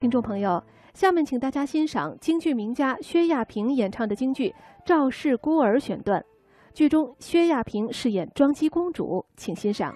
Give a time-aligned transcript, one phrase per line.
[0.00, 4.48] 听众朋友，下面请大家欣赏京剧名家薛亚萍演唱的京剧
[4.82, 6.24] 《赵氏孤儿》选段。
[6.72, 9.94] 剧中薛亚萍饰演庄姬公主，请欣赏。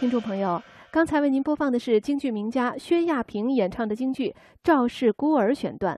[0.00, 0.60] 听众朋友，
[0.90, 4.28] 刚才为您播放的是京剧名家薛亚平演唱的京剧
[4.62, 5.92] 《赵氏孤儿》选段。